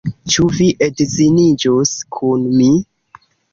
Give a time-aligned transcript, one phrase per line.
[0.35, 2.73] Ĉu vi edziniĝus kun mi?